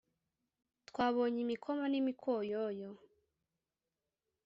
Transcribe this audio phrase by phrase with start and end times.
[0.89, 2.89] twabonye imikoma n’imikoyoyo